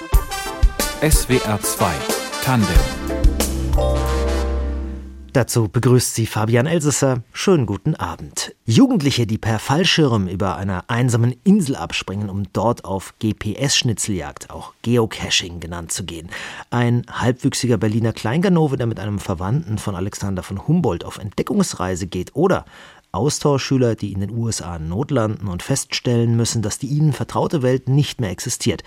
[0.00, 1.92] SWR 2
[2.42, 2.74] Tandem
[5.34, 7.22] Dazu begrüßt sie Fabian Elsesser.
[7.34, 8.54] Schönen guten Abend.
[8.64, 15.60] Jugendliche, die per Fallschirm über einer einsamen Insel abspringen, um dort auf GPS-Schnitzeljagd, auch Geocaching
[15.60, 16.30] genannt zu gehen.
[16.70, 22.34] Ein halbwüchsiger Berliner Kleinganove, der mit einem Verwandten von Alexander von Humboldt auf Entdeckungsreise geht.
[22.34, 22.64] Oder
[23.12, 28.20] Austauschschüler, die in den USA notlanden und feststellen müssen, dass die ihnen vertraute Welt nicht
[28.20, 28.82] mehr existiert.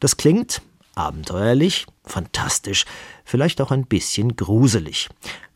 [0.00, 0.62] Das klingt
[0.94, 2.84] abenteuerlich, fantastisch,
[3.24, 5.08] vielleicht auch ein bisschen gruselig.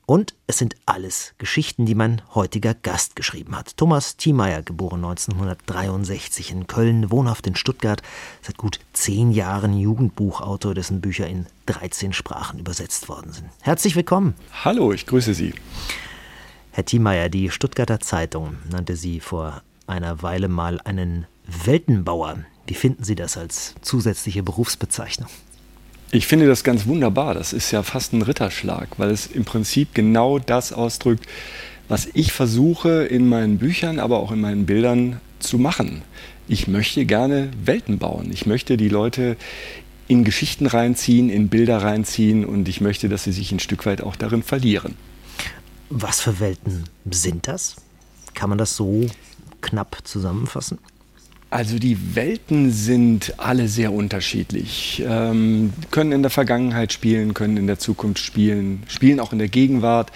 [0.05, 3.77] Und es sind alles Geschichten, die mein heutiger Gast geschrieben hat.
[3.77, 8.03] Thomas Thiemeyer, geboren 1963 in Köln, wohnhaft in Stuttgart,
[8.43, 13.49] seit gut zehn Jahren Jugendbuchautor, dessen Bücher in 13 Sprachen übersetzt worden sind.
[13.61, 14.35] Herzlich willkommen.
[14.65, 15.55] Hallo, ich grüße Sie.
[16.73, 22.39] Herr Thiemeyer, die Stuttgarter Zeitung nannte Sie vor einer Weile mal einen Weltenbauer.
[22.73, 25.29] Wie finden Sie das als zusätzliche Berufsbezeichnung?
[26.11, 27.35] Ich finde das ganz wunderbar.
[27.35, 31.27] Das ist ja fast ein Ritterschlag, weil es im Prinzip genau das ausdrückt,
[31.89, 36.01] was ich versuche in meinen Büchern, aber auch in meinen Bildern zu machen.
[36.49, 38.31] Ich möchte gerne Welten bauen.
[38.33, 39.37] Ich möchte die Leute
[40.09, 44.01] in Geschichten reinziehen, in Bilder reinziehen und ich möchte, dass sie sich ein Stück weit
[44.01, 44.97] auch darin verlieren.
[45.91, 47.77] Was für Welten sind das?
[48.33, 49.11] Kann man das so
[49.61, 50.79] knapp zusammenfassen?
[51.53, 55.05] Also die Welten sind alle sehr unterschiedlich.
[55.07, 59.49] Ähm, können in der Vergangenheit spielen, können in der Zukunft spielen, spielen auch in der
[59.49, 60.13] Gegenwart.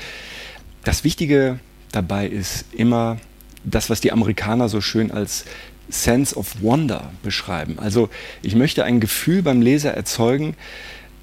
[0.82, 1.58] Das Wichtige
[1.92, 3.18] dabei ist immer
[3.64, 5.44] das, was die Amerikaner so schön als
[5.90, 7.78] Sense of Wonder beschreiben.
[7.78, 8.08] Also
[8.40, 10.56] ich möchte ein Gefühl beim Leser erzeugen,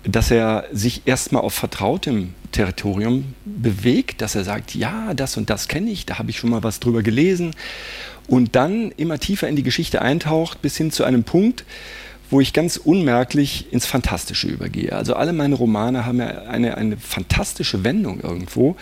[0.03, 5.67] dass er sich erstmal auf vertrautem Territorium bewegt, dass er sagt, ja, das und das
[5.67, 7.55] kenne ich, da habe ich schon mal was drüber gelesen
[8.27, 11.65] und dann immer tiefer in die Geschichte eintaucht, bis hin zu einem Punkt,
[12.29, 14.93] wo ich ganz unmerklich ins Fantastische übergehe.
[14.93, 18.75] Also alle meine Romane haben ja eine, eine fantastische Wendung irgendwo.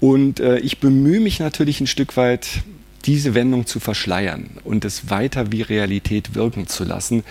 [0.00, 2.46] Und äh, ich bemühe mich natürlich ein Stück weit,
[3.06, 7.24] diese Wendung zu verschleiern und es weiter wie Realität wirken zu lassen.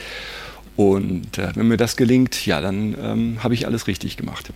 [0.75, 4.51] Und äh, wenn mir das gelingt, ja, dann ähm, habe ich alles richtig gemacht.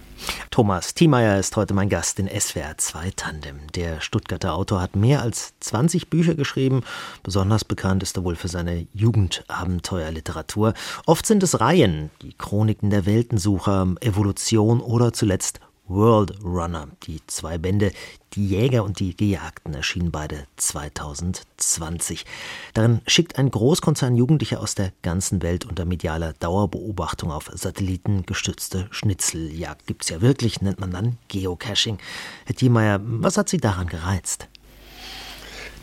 [0.49, 3.59] Thomas Thiemeyer ist heute mein Gast in SWR 2 Tandem.
[3.75, 6.81] Der Stuttgarter Autor hat mehr als 20 Bücher geschrieben.
[7.21, 10.73] Besonders bekannt ist er wohl für seine Jugendabenteuerliteratur.
[11.05, 16.87] Oft sind es Reihen, die Chroniken der Weltensucher, Evolution oder zuletzt World Runner.
[17.03, 17.91] Die zwei Bände
[18.33, 22.25] Die Jäger und die Gejagten erschienen beide 2020.
[22.73, 28.87] Darin schickt ein Großkonzern Jugendliche aus der ganzen Welt unter medialer Dauerbeobachtung auf Satelliten gestützte
[28.91, 29.87] Schnitzeljagd.
[29.87, 31.97] Gibt's ja wirklich, nennt man dann Geocaching.
[32.45, 34.47] Herr Thiemeyer, was hat Sie daran gereizt?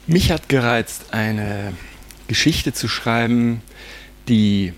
[0.07, 1.73] Mich hat gereizt, eine
[2.29, 3.63] Geschichte zu schreiben,
[4.29, 4.75] die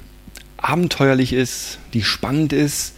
[0.56, 2.94] abenteuerlich ist, die spannend ist,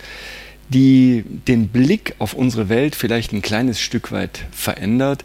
[0.69, 5.25] die den Blick auf unsere Welt vielleicht ein kleines Stück weit verändert.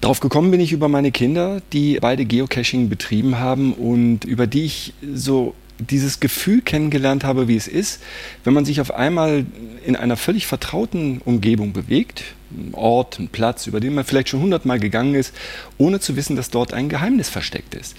[0.00, 4.64] Darauf gekommen bin ich über meine Kinder, die beide Geocaching betrieben haben und über die
[4.64, 8.02] ich so dieses Gefühl kennengelernt habe, wie es ist,
[8.44, 9.46] wenn man sich auf einmal
[9.84, 14.40] in einer völlig vertrauten Umgebung bewegt, ein Ort, ein Platz, über den man vielleicht schon
[14.40, 15.34] hundertmal gegangen ist,
[15.78, 17.96] ohne zu wissen, dass dort ein Geheimnis versteckt ist.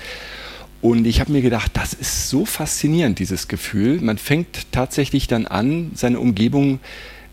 [0.82, 4.02] Und ich habe mir gedacht, das ist so faszinierend, dieses Gefühl.
[4.02, 6.80] Man fängt tatsächlich dann an, seine Umgebung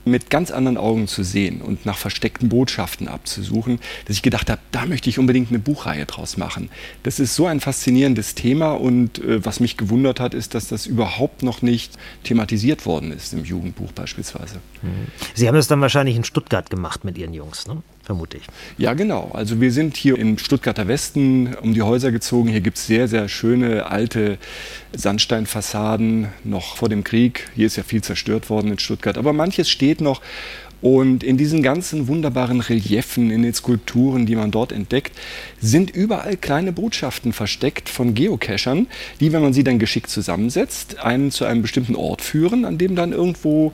[0.08, 4.60] mit ganz anderen Augen zu sehen und nach versteckten Botschaften abzusuchen, dass ich gedacht habe,
[4.72, 6.70] da möchte ich unbedingt eine Buchreihe draus machen.
[7.02, 10.86] Das ist so ein faszinierendes Thema und äh, was mich gewundert hat, ist, dass das
[10.86, 11.92] überhaupt noch nicht
[12.24, 14.56] thematisiert worden ist im Jugendbuch beispielsweise.
[14.82, 15.08] Mhm.
[15.34, 17.82] Sie haben das dann wahrscheinlich in Stuttgart gemacht mit Ihren Jungs, ne?
[18.08, 18.44] Vermute ich.
[18.78, 19.30] Ja, genau.
[19.34, 22.48] Also wir sind hier im Stuttgarter Westen um die Häuser gezogen.
[22.48, 24.38] Hier gibt es sehr, sehr schöne alte
[24.94, 27.50] Sandsteinfassaden noch vor dem Krieg.
[27.54, 30.22] Hier ist ja viel zerstört worden in Stuttgart, aber manches steht noch.
[30.80, 35.12] Und in diesen ganzen wunderbaren Reliefen, in den Skulpturen, die man dort entdeckt,
[35.60, 38.86] sind überall kleine Botschaften versteckt von Geocachern,
[39.20, 42.96] die, wenn man sie dann geschickt zusammensetzt, einen zu einem bestimmten Ort führen, an dem
[42.96, 43.72] dann irgendwo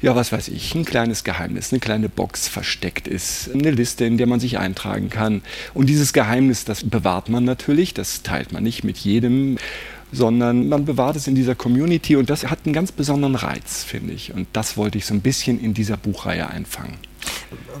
[0.00, 4.16] ja, was weiß ich, ein kleines Geheimnis, eine kleine Box versteckt ist, eine Liste, in
[4.16, 5.42] der man sich eintragen kann.
[5.74, 9.58] Und dieses Geheimnis, das bewahrt man natürlich, das teilt man nicht mit jedem
[10.12, 14.12] sondern man bewahrt es in dieser Community und das hat einen ganz besonderen Reiz, finde
[14.14, 14.32] ich.
[14.32, 16.94] Und das wollte ich so ein bisschen in dieser Buchreihe einfangen.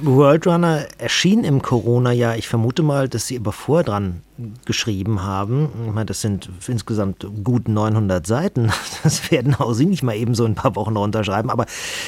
[0.00, 2.36] World Runner erschien im Corona-Jahr.
[2.36, 4.22] Ich vermute mal, dass Sie aber vorher dran
[4.64, 5.68] geschrieben haben.
[5.86, 8.70] Ich meine, das sind insgesamt gut 900 Seiten.
[9.02, 11.50] Das werden auch Sie nicht mal eben so in ein paar Wochen noch unterschreiben.
[11.50, 11.66] Aber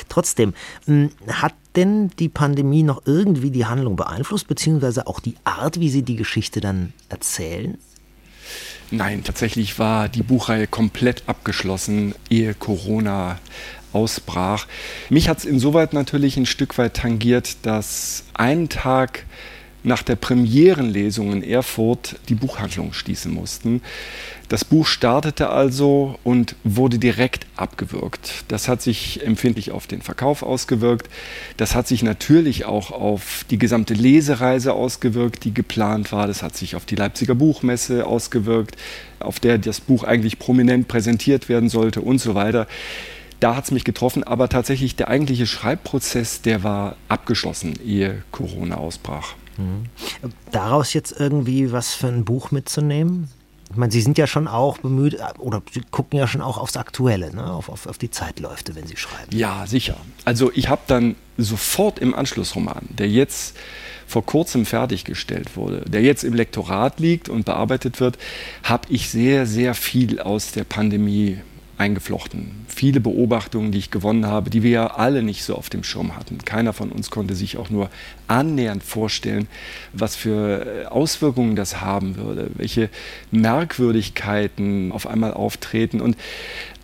[0.09, 0.55] trotzdem,
[0.87, 5.89] hm, hat denn die Pandemie noch irgendwie die Handlung beeinflusst, beziehungsweise auch die Art, wie
[5.89, 7.79] Sie die Geschichte dann erzählen?
[8.91, 13.39] Nein, tatsächlich war die Buchreihe komplett abgeschlossen, ehe Corona
[13.93, 14.67] ausbrach.
[15.09, 19.27] Mich hat es insoweit natürlich ein Stück weit tangiert, dass einen Tag
[19.83, 23.83] nach der Premierenlesung in Erfurt die Buchhandlungen schließen mussten.
[24.49, 28.45] Das Buch startete also und wurde direkt abgewürgt.
[28.49, 31.09] Das hat sich empfindlich auf den Verkauf ausgewirkt.
[31.57, 36.27] Das hat sich natürlich auch auf die gesamte Lesereise ausgewirkt, die geplant war.
[36.27, 38.77] Das hat sich auf die Leipziger Buchmesse ausgewirkt,
[39.21, 42.67] auf der das Buch eigentlich prominent präsentiert werden sollte und so weiter.
[43.39, 48.77] Da hat es mich getroffen, aber tatsächlich der eigentliche Schreibprozess, der war abgeschlossen, ehe Corona
[48.77, 49.35] ausbrach.
[50.51, 53.29] Daraus jetzt irgendwie was für ein Buch mitzunehmen?
[53.71, 56.77] Ich meine, Sie sind ja schon auch bemüht, oder Sie gucken ja schon auch aufs
[56.77, 57.53] Aktuelle, ne?
[57.53, 59.37] auf, auf, auf die Zeitläufe, wenn Sie schreiben.
[59.37, 59.97] Ja, sicher.
[60.25, 63.57] Also ich habe dann sofort im Anschlussroman, der jetzt
[64.09, 68.19] vor kurzem fertiggestellt wurde, der jetzt im Lektorat liegt und bearbeitet wird,
[68.65, 71.39] habe ich sehr, sehr viel aus der Pandemie
[71.81, 72.67] eingeflochten.
[72.69, 76.15] Viele Beobachtungen, die ich gewonnen habe, die wir ja alle nicht so auf dem Schirm
[76.15, 76.37] hatten.
[76.45, 77.89] Keiner von uns konnte sich auch nur
[78.29, 79.49] annähernd vorstellen,
[79.95, 82.91] was für äh, Auswirkungen das haben würde, welche
[83.31, 86.03] Merkwürdigkeiten auf einmal auftreten.
[86.03, 86.19] Und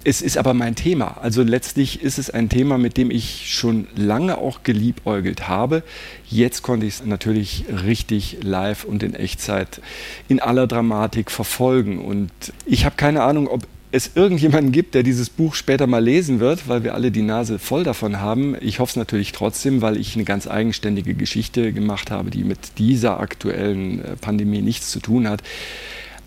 [0.03, 1.19] es ist aber mein Thema.
[1.21, 5.83] Also letztlich ist es ein Thema, mit dem ich schon lange auch geliebäugelt habe.
[6.27, 9.83] Jetzt konnte ich es natürlich richtig live und in Echtzeit
[10.29, 12.03] in aller Dramatik verfolgen.
[12.03, 12.31] Und
[12.65, 16.69] ich habe keine Ahnung, ob es irgendjemanden gibt, der dieses Buch später mal lesen wird,
[16.69, 18.57] weil wir alle die Nase voll davon haben.
[18.61, 22.79] Ich hoffe es natürlich trotzdem, weil ich eine ganz eigenständige Geschichte gemacht habe, die mit
[22.79, 25.43] dieser aktuellen äh, Pandemie nichts zu tun hat.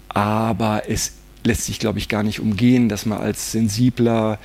[0.07, 1.13] Aber es
[1.43, 4.39] lässt sich, glaube ich, gar nicht umgehen, dass man als sensibler,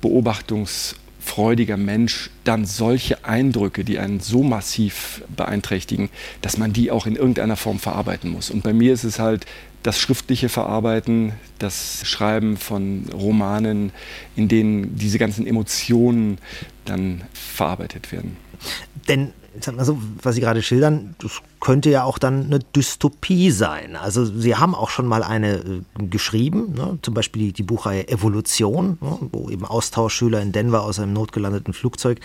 [0.00, 6.08] beobachtungsfreudiger Mensch dann solche Eindrücke, die einen so massiv beeinträchtigen,
[6.40, 8.50] dass man die auch in irgendeiner Form verarbeiten muss.
[8.50, 9.46] Und bei mir ist es halt
[9.82, 13.92] das schriftliche Verarbeiten, das Schreiben von Romanen,
[14.36, 16.38] in denen diese ganzen Emotionen
[16.84, 18.36] dann verarbeitet werden.
[19.08, 19.32] Denn
[19.76, 23.96] also, was Sie gerade schildern, das könnte ja auch dann eine Dystopie sein.
[23.96, 26.98] Also Sie haben auch schon mal eine äh, geschrieben, ne?
[27.02, 29.18] zum Beispiel die, die Buchreihe Evolution, ne?
[29.32, 32.20] wo eben Austauschschüler in Denver aus einem notgelandeten Flugzeug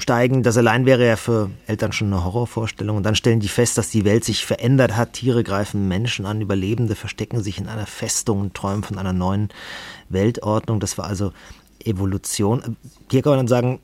[0.00, 0.42] steigen.
[0.42, 2.96] Das allein wäre ja für Eltern schon eine Horrorvorstellung.
[2.96, 5.14] Und dann stellen die fest, dass die Welt sich verändert hat.
[5.14, 9.50] Tiere greifen Menschen an, Überlebende verstecken sich in einer Festung und träumen von einer neuen
[10.08, 10.80] Weltordnung.
[10.80, 11.32] Das war also
[11.84, 12.76] Evolution.
[13.10, 13.80] Hier kann man dann sagen,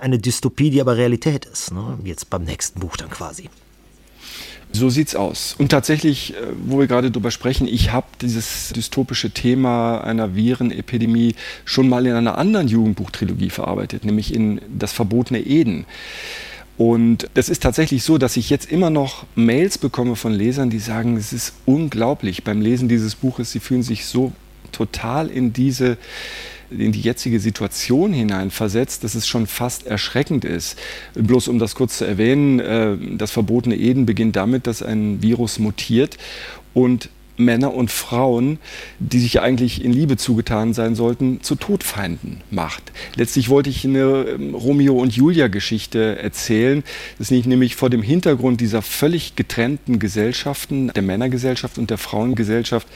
[0.00, 1.72] eine Dystopie, die aber Realität ist.
[1.72, 1.98] Ne?
[2.04, 3.48] Jetzt beim nächsten Buch dann quasi.
[4.72, 5.56] So sieht's aus.
[5.58, 11.34] Und tatsächlich, äh, wo wir gerade drüber sprechen, ich habe dieses dystopische Thema einer Virenepidemie
[11.64, 15.86] schon mal in einer anderen Jugendbuchtrilogie verarbeitet, nämlich in Das verbotene Eden.
[16.76, 20.78] Und es ist tatsächlich so, dass ich jetzt immer noch Mails bekomme von Lesern, die
[20.78, 24.32] sagen, es ist unglaublich beim Lesen dieses Buches, sie fühlen sich so
[24.72, 25.98] total in diese
[26.70, 30.78] in die jetzige Situation hineinversetzt, dass es schon fast erschreckend ist.
[31.14, 35.58] Bloß um das kurz zu erwähnen, äh, das verbotene Eden beginnt damit, dass ein Virus
[35.58, 36.16] mutiert
[36.74, 38.58] und Männer und Frauen,
[38.98, 42.92] die sich eigentlich in Liebe zugetan sein sollten, zu Todfeinden macht.
[43.16, 46.84] Letztlich wollte ich eine ähm, Romeo und Julia Geschichte erzählen.
[47.18, 52.86] Das liegt nämlich vor dem Hintergrund dieser völlig getrennten Gesellschaften, der Männergesellschaft und der Frauengesellschaft,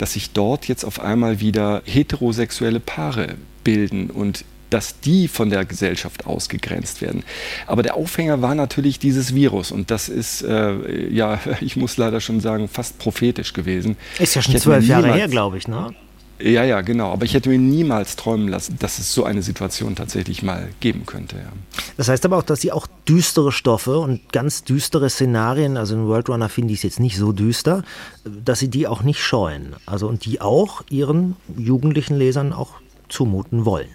[0.00, 5.64] dass sich dort jetzt auf einmal wieder heterosexuelle Paare bilden und dass die von der
[5.64, 7.24] Gesellschaft ausgegrenzt werden.
[7.66, 12.20] Aber der Aufhänger war natürlich dieses Virus und das ist, äh, ja, ich muss leider
[12.20, 13.96] schon sagen, fast prophetisch gewesen.
[14.18, 15.94] Ist ja schon zwölf Jahre her, glaube ich, ne?
[16.42, 17.12] Ja, ja, genau.
[17.12, 21.06] Aber ich hätte mir niemals träumen lassen, dass es so eine Situation tatsächlich mal geben
[21.06, 21.36] könnte.
[21.36, 21.52] Ja.
[21.96, 26.06] Das heißt aber auch, dass Sie auch düstere Stoffe und ganz düstere Szenarien, also in
[26.06, 27.84] World Runner finde ich es jetzt nicht so düster,
[28.24, 29.74] dass Sie die auch nicht scheuen.
[29.86, 32.74] Also und die auch Ihren jugendlichen Lesern auch
[33.08, 33.88] zumuten wollen.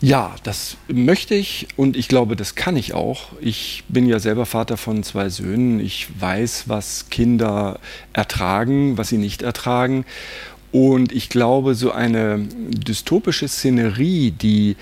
[0.00, 3.28] Ja, das möchte ich und ich glaube, das kann ich auch.
[3.40, 5.80] Ich bin ja selber Vater von zwei Söhnen.
[5.80, 7.80] Ich weiß, was Kinder
[8.12, 10.04] ertragen, was sie nicht ertragen.
[10.74, 14.74] Und ich glaube, so eine dystopische Szenerie, die,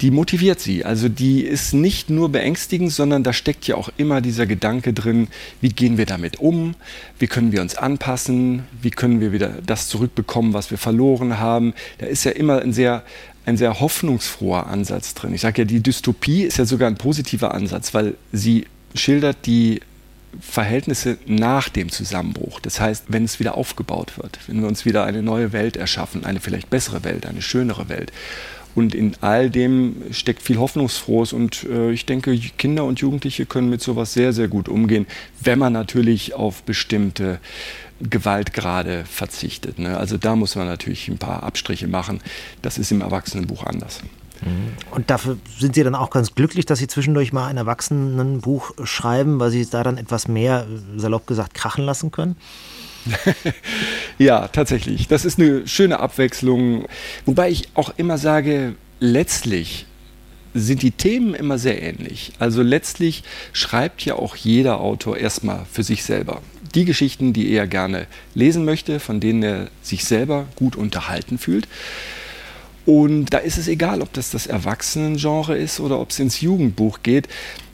[0.00, 0.86] die motiviert sie.
[0.86, 5.28] Also die ist nicht nur beängstigend, sondern da steckt ja auch immer dieser Gedanke drin,
[5.60, 6.76] wie gehen wir damit um,
[7.18, 11.74] wie können wir uns anpassen, wie können wir wieder das zurückbekommen, was wir verloren haben.
[11.98, 13.02] Da ist ja immer ein sehr,
[13.44, 15.34] ein sehr hoffnungsfroher Ansatz drin.
[15.34, 19.82] Ich sage ja, die Dystopie ist ja sogar ein positiver Ansatz, weil sie schildert die
[20.40, 22.60] Verhältnisse nach dem Zusammenbruch.
[22.60, 26.24] Das heißt, wenn es wieder aufgebaut wird, wenn wir uns wieder eine neue Welt erschaffen,
[26.24, 28.12] eine vielleicht bessere Welt, eine schönere Welt.
[28.74, 33.68] Und in all dem steckt viel Hoffnungsfrohes und äh, ich denke, Kinder und Jugendliche können
[33.68, 35.06] mit sowas sehr, sehr gut umgehen,
[35.42, 37.40] wenn man natürlich auf bestimmte
[38.00, 39.78] Gewaltgrade verzichtet.
[39.78, 39.96] Ne?
[39.96, 42.20] Also da muss man natürlich ein paar Abstriche machen.
[42.62, 44.00] Das ist im Erwachsenenbuch anders.
[44.42, 44.72] Mhm.
[44.90, 49.40] Und dafür sind Sie dann auch ganz glücklich, dass Sie zwischendurch mal ein Erwachsenenbuch schreiben,
[49.40, 50.66] weil Sie da dann etwas mehr,
[50.96, 52.36] salopp gesagt, krachen lassen können?
[54.18, 55.08] ja, tatsächlich.
[55.08, 56.86] Das ist eine schöne Abwechslung.
[57.24, 59.86] Wobei ich auch immer sage, letztlich
[60.54, 62.32] sind die Themen immer sehr ähnlich.
[62.38, 66.42] Also letztlich schreibt ja auch jeder Autor erstmal für sich selber.
[66.74, 71.66] Die Geschichten, die er gerne lesen möchte, von denen er sich selber gut unterhalten fühlt.
[72.90, 77.04] Und da ist es egal, ob das das Erwachsenengenre ist oder ob es ins Jugendbuch
[77.04, 77.28] geht.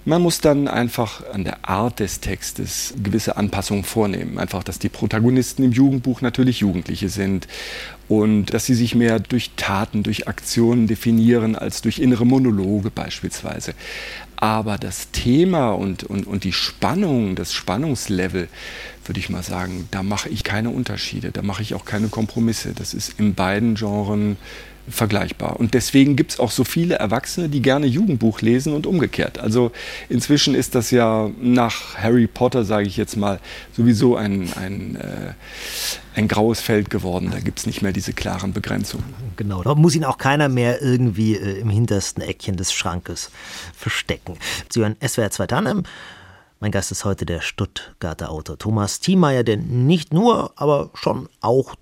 [0.05, 4.39] Man muss dann einfach an der Art des Textes gewisse Anpassungen vornehmen.
[4.39, 7.49] Einfach, dass die Protagonisten im Jugendbuch natürlich Jugendliche sind
[8.09, 13.73] und dass sie sich mehr durch Taten, durch Aktionen definieren als durch innere Monologe beispielsweise.
[14.37, 18.49] Aber das Thema und, und, und die Spannung, das Spannungslevel,
[19.07, 22.75] würde ich mal sagen, da mache ich keine Unterschiede, da mache ich auch keine Kompromisse.
[22.75, 24.37] Das ist in beiden Genren
[24.89, 25.59] vergleichbar.
[25.59, 29.39] Und deswegen gibt es auch so viele Erwachsene, die gerne Jugendbuch lesen und umgekehrt.
[29.39, 29.73] Also
[30.09, 33.41] inzwischen ist das ja nach Harry Potter, sage ich jetzt mal,
[33.73, 35.33] sowieso ein, ein, äh,
[36.15, 37.31] ein graues Feld geworden.
[37.33, 39.05] Da gibt es nicht mehr diese klaren Begrenzungen.
[39.37, 43.31] Genau, da muss ihn auch keiner mehr irgendwie äh, im hintersten Eckchen des Schrankes
[43.75, 44.39] verstecken.
[44.71, 45.83] Sie hören SWR 2 Tandem.
[46.61, 51.75] Mein Gast ist heute der Stuttgarter Autor Thomas Thiemeyer, der nicht nur, aber schon auch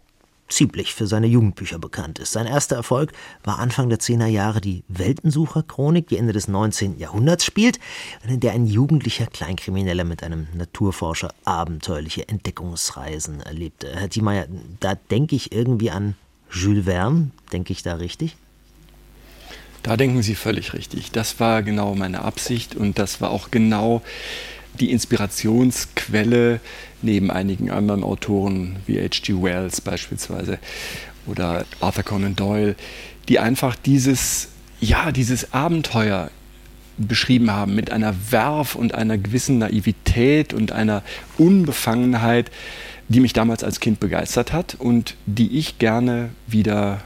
[0.48, 2.32] ziemlich für seine Jugendbücher bekannt ist.
[2.32, 6.98] Sein erster Erfolg war Anfang der 10er Jahre die Weltensucher-Chronik, die Ende des 19.
[6.98, 7.78] Jahrhunderts spielt,
[8.28, 13.92] in der ein jugendlicher Kleinkrimineller mit einem Naturforscher abenteuerliche Entdeckungsreisen erlebte.
[13.94, 14.46] Herr Thiemeyer,
[14.80, 16.14] da denke ich irgendwie an
[16.50, 17.30] Jules Verne.
[17.52, 18.36] Denke ich da richtig?
[19.82, 21.10] Da denken Sie völlig richtig.
[21.10, 24.00] Das war genau meine Absicht und das war auch genau
[24.80, 26.60] die Inspirationsquelle
[27.02, 29.42] neben einigen anderen Autoren wie H.G.
[29.42, 30.58] Wells beispielsweise
[31.26, 32.74] oder Arthur Conan Doyle,
[33.28, 34.48] die einfach dieses,
[34.80, 36.30] ja, dieses Abenteuer
[36.96, 41.02] beschrieben haben mit einer Werf und einer gewissen Naivität und einer
[41.38, 42.50] Unbefangenheit,
[43.08, 47.00] die mich damals als Kind begeistert hat und die ich gerne wieder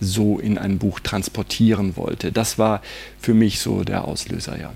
[0.00, 2.30] so in ein Buch transportieren wollte.
[2.30, 2.82] Das war
[3.20, 4.72] für mich so der Auslöser, ja.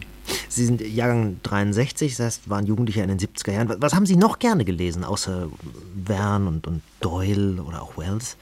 [0.49, 3.75] Sie sind Jahrgang 63, das heißt, waren Jugendlicher in den 70er Jahren.
[3.79, 5.49] Was haben Sie noch gerne gelesen, außer
[6.05, 8.37] Verne und, und Doyle oder auch Wells?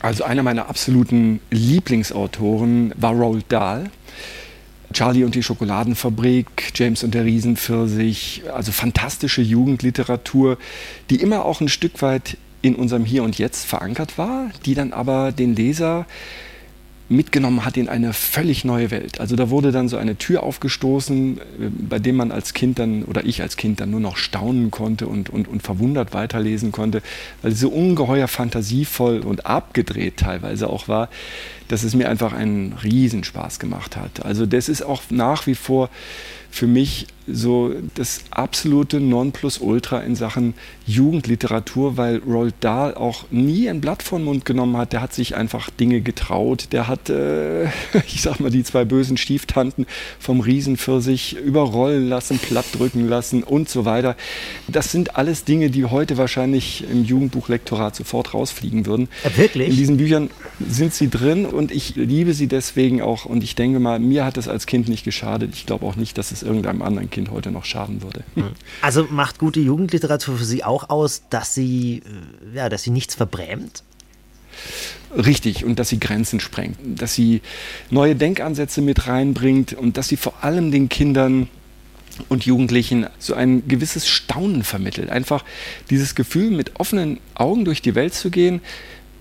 [0.00, 3.90] Also einer meiner absoluten Lieblingsautoren war Roald Dahl.
[4.92, 10.58] Charlie und die Schokoladenfabrik, James und der Riesenpfirsich, also fantastische Jugendliteratur,
[11.08, 14.92] die immer auch ein Stück weit in unserem Hier und Jetzt verankert war, die dann
[14.92, 16.06] aber den Leser
[17.08, 19.20] mitgenommen hat in eine völlig neue Welt.
[19.20, 21.42] Also da wurde dann so eine Tür aufgestoßen, äh,
[21.88, 25.06] bei dem man als Kind dann oder ich als Kind dann nur noch staunen konnte
[25.06, 27.02] und, und, und verwundert weiterlesen konnte,
[27.42, 31.08] weil sie so ungeheuer fantasievoll und abgedreht teilweise auch war,
[31.72, 34.26] dass es mir einfach einen Riesenspaß gemacht hat.
[34.26, 35.88] Also das ist auch nach wie vor
[36.50, 40.54] für mich so das absolute Nonplusultra in Sachen
[40.86, 44.92] Jugendliteratur, weil Roald Dahl auch nie ein Blatt vor den Mund genommen hat.
[44.92, 46.68] Der hat sich einfach Dinge getraut.
[46.72, 47.64] Der hat, äh,
[48.06, 49.86] ich sag mal, die zwei bösen Stieftanten
[50.18, 54.16] vom Riesenpfirsich überrollen lassen, plattdrücken lassen und so weiter.
[54.68, 59.08] Das sind alles Dinge, die heute wahrscheinlich im Jugendbuchlektorat sofort rausfliegen würden.
[59.24, 59.70] Ja, wirklich?
[59.70, 60.30] In diesen Büchern
[60.68, 63.24] sind sie drin und ich liebe sie deswegen auch.
[63.24, 65.50] Und ich denke mal, mir hat das als Kind nicht geschadet.
[65.54, 68.24] Ich glaube auch nicht, dass es irgendeinem anderen Kind heute noch schaden würde.
[68.80, 72.02] Also macht gute Jugendliteratur für Sie auch aus, dass sie,
[72.52, 73.82] äh, ja, dass sie nichts verbrämt?
[75.14, 77.42] Richtig, und dass sie Grenzen sprengt, dass sie
[77.90, 81.48] neue Denkansätze mit reinbringt und dass sie vor allem den Kindern
[82.28, 85.10] und Jugendlichen so ein gewisses Staunen vermittelt.
[85.10, 85.44] Einfach
[85.90, 88.60] dieses Gefühl, mit offenen Augen durch die Welt zu gehen,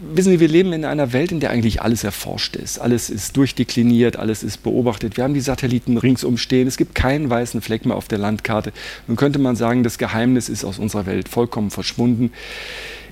[0.01, 2.79] wissen Sie, wir leben in einer Welt, in der eigentlich alles erforscht ist.
[2.79, 5.17] Alles ist durchdekliniert, alles ist beobachtet.
[5.17, 6.67] Wir haben die Satelliten ringsum stehen.
[6.67, 8.74] Es gibt keinen weißen Fleck mehr auf der Landkarte.
[9.08, 12.31] Nun könnte man sagen, das Geheimnis ist aus unserer Welt vollkommen verschwunden.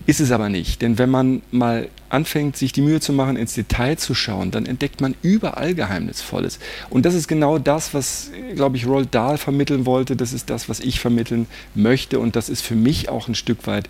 [0.09, 3.53] Ist es aber nicht, denn wenn man mal anfängt, sich die Mühe zu machen, ins
[3.53, 6.57] Detail zu schauen, dann entdeckt man überall Geheimnisvolles.
[6.89, 10.15] Und das ist genau das, was, glaube ich, Roald Dahl vermitteln wollte.
[10.15, 12.19] Das ist das, was ich vermitteln möchte.
[12.19, 13.87] Und das ist für mich auch ein Stück weit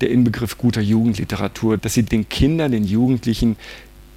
[0.00, 3.56] der Inbegriff guter Jugendliteratur, dass sie den Kindern, den Jugendlichen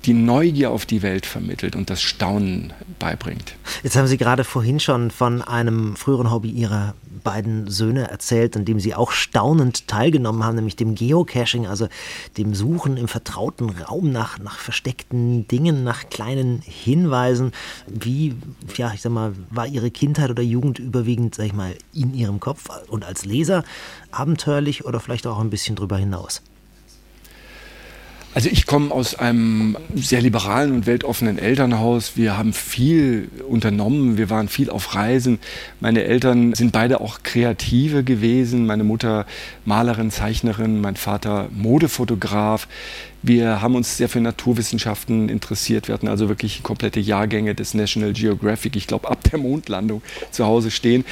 [0.06, 3.56] die Neugier auf die Welt vermittelt und das Staunen beibringt.
[3.84, 8.65] Jetzt haben Sie gerade vorhin schon von einem früheren Hobby Ihrer beiden Söhne erzählt, an
[8.65, 11.88] dem Sie auch staunend teilgenommen haben, nämlich dem Geocaching, also
[12.38, 17.51] dem Suchen im vertrauten Raum nach, nach versteckten Dingen, nach kleinen Hinweisen.
[17.88, 18.36] Wie,
[18.75, 22.39] ja, ich sag mal, war Ihre Kindheit oder Jugend überwiegend, sag ich mal, in Ihrem
[22.39, 23.63] Kopf und als Leser
[24.12, 26.41] abenteuerlich oder vielleicht auch ein bisschen drüber hinaus?
[28.36, 32.15] Also ich komme aus einem sehr liberalen und weltoffenen Elternhaus.
[32.15, 35.39] Wir haben viel unternommen, wir waren viel auf Reisen.
[35.79, 38.67] Meine Eltern sind beide auch Kreative gewesen.
[38.67, 39.25] Meine Mutter
[39.65, 42.67] Malerin, Zeichnerin, mein Vater Modefotograf.
[43.22, 45.88] Wir haben uns sehr für Naturwissenschaften interessiert.
[45.88, 50.46] Wir hatten also wirklich komplette Jahrgänge des National Geographic, ich glaube ab der Mondlandung zu
[50.46, 51.04] Hause stehen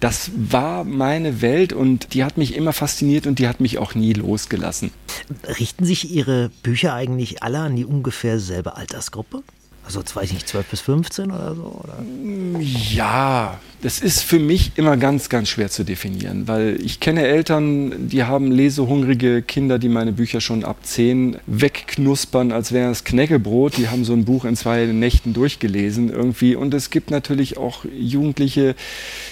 [0.00, 3.94] das war meine Welt und die hat mich immer fasziniert und die hat mich auch
[3.94, 4.90] nie losgelassen.
[5.46, 9.42] Richten sich Ihre Bücher eigentlich alle an die ungefähr selbe Altersgruppe?
[9.84, 11.82] Also, jetzt weiß ich nicht, 12 bis 15 oder so?
[11.82, 11.96] Oder?
[12.60, 18.08] Ja, das ist für mich immer ganz, ganz schwer zu definieren, weil ich kenne Eltern,
[18.08, 23.78] die haben lesehungrige Kinder, die meine Bücher schon ab 10 wegknuspern, als wäre es Knäckebrot.
[23.78, 26.56] Die haben so ein Buch in zwei Nächten durchgelesen irgendwie.
[26.56, 28.74] Und es gibt natürlich auch Jugendliche,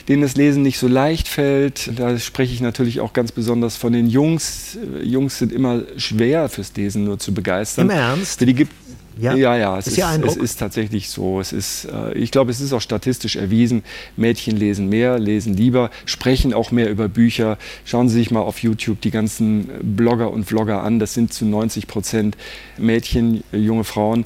[0.09, 1.91] denen das Lesen nicht so leicht fällt.
[1.97, 4.79] Da spreche ich natürlich auch ganz besonders von den Jungs.
[5.03, 7.91] Jungs sind immer schwer fürs Lesen nur zu begeistern.
[7.91, 8.41] Im Ernst?
[8.41, 8.73] Die gibt
[9.19, 11.41] ja, ja, ja es, ist, ist, es ist tatsächlich so.
[11.41, 13.83] Es ist, äh, ich glaube, es ist auch statistisch erwiesen.
[14.17, 17.59] Mädchen lesen mehr, lesen lieber, sprechen auch mehr über Bücher.
[17.85, 20.99] Schauen Sie sich mal auf YouTube die ganzen Blogger und Vlogger an.
[20.99, 22.37] Das sind zu 90 Prozent
[22.79, 24.25] Mädchen, junge Frauen.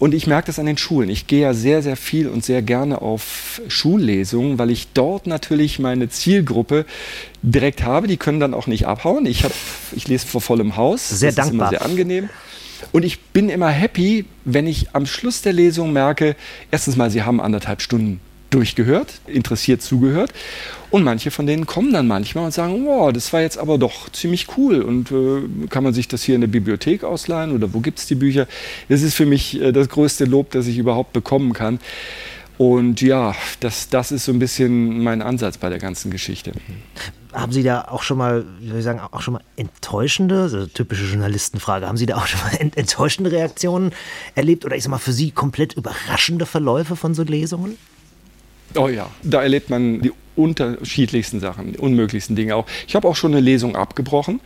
[0.00, 1.10] Und ich merke das an den Schulen.
[1.10, 5.78] Ich gehe ja sehr, sehr viel und sehr gerne auf Schullesungen, weil ich dort natürlich
[5.78, 6.86] meine Zielgruppe
[7.42, 8.06] direkt habe.
[8.06, 9.26] Die können dann auch nicht abhauen.
[9.26, 9.52] Ich, hab,
[9.92, 11.10] ich lese vor vollem Haus.
[11.10, 11.70] Sehr das dankbar.
[11.70, 12.30] ist immer sehr angenehm.
[12.92, 16.36] Und ich bin immer happy, wenn ich am Schluss der Lesung merke,
[16.70, 18.20] erstens mal, sie haben anderthalb Stunden
[18.50, 20.32] durchgehört, interessiert zugehört.
[20.90, 24.10] Und manche von denen kommen dann manchmal und sagen, wow, das war jetzt aber doch
[24.10, 24.82] ziemlich cool.
[24.82, 28.06] Und äh, kann man sich das hier in der Bibliothek ausleihen oder wo gibt es
[28.06, 28.46] die Bücher?
[28.88, 31.78] Das ist für mich äh, das größte Lob, das ich überhaupt bekommen kann.
[32.58, 36.52] Und ja, das, das ist so ein bisschen mein Ansatz bei der ganzen Geschichte.
[37.32, 40.66] Haben Sie da auch schon mal, wie soll ich sagen, auch schon mal enttäuschende, also
[40.66, 43.92] typische Journalistenfrage, haben Sie da auch schon mal enttäuschende Reaktionen
[44.34, 47.78] erlebt oder ich sag mal für Sie komplett überraschende Verläufe von so Lesungen?
[48.76, 52.66] Oh ja, da erlebt man die unterschiedlichsten Sachen, unmöglichsten Dinge auch.
[52.86, 54.40] Ich habe auch schon eine Lesung abgebrochen,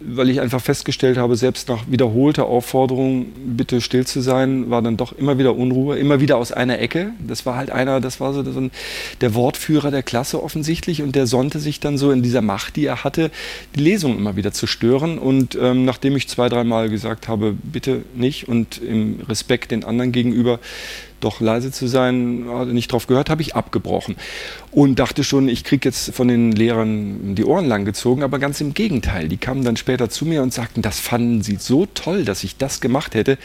[0.00, 4.96] weil ich einfach festgestellt habe, selbst nach wiederholter Aufforderung, bitte still zu sein, war dann
[4.96, 7.12] doch immer wieder Unruhe, immer wieder aus einer Ecke.
[7.26, 11.60] Das war halt einer, das war so der Wortführer der Klasse offensichtlich und der sonnte
[11.60, 13.30] sich dann so in dieser Macht, die er hatte,
[13.74, 15.18] die Lesung immer wieder zu stören.
[15.18, 20.12] Und ähm, nachdem ich zwei, dreimal gesagt habe, bitte nicht und im Respekt den anderen
[20.12, 20.58] gegenüber,
[21.20, 24.16] doch leise zu sein, nicht drauf gehört, habe ich abgebrochen
[24.72, 28.60] und dachte schon, ich kriege jetzt von den Lehrern die Ohren lang gezogen, aber ganz
[28.60, 29.28] im Gegenteil.
[29.28, 32.56] Die kamen dann später zu mir und sagten, das fanden sie so toll, dass ich
[32.56, 33.36] das gemacht hätte,